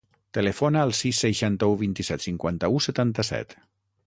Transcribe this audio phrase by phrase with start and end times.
[0.35, 3.57] Telefona al sis, seixanta-u, vint-i-set, cinquanta-u, setanta-set.